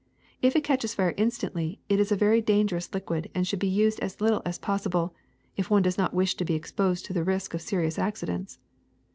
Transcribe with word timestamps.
If 0.41 0.55
it 0.55 0.63
catches 0.63 0.95
fire 0.95 1.13
instantly 1.15 1.79
it 1.87 1.99
is 1.99 2.11
a 2.11 2.15
very 2.15 2.41
dangerous 2.41 2.91
liquid 2.91 3.29
and 3.35 3.45
should 3.45 3.59
be 3.59 3.67
used 3.67 3.99
as 3.99 4.19
little 4.19 4.41
as 4.47 4.57
possible, 4.57 5.13
if 5.55 5.69
one 5.69 5.83
does 5.83 5.99
not 5.99 6.11
wish 6.11 6.33
to 6.37 6.43
be 6.45 6.55
exposed 6.55 7.05
to 7.05 7.13
the 7.13 7.23
risk 7.23 7.53
of 7.53 7.61
serious 7.61 7.99
accidents. 7.99 8.57